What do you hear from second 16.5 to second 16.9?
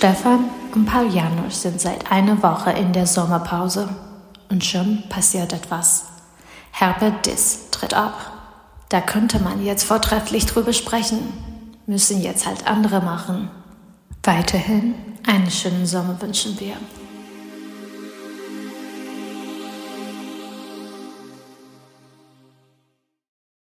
wir.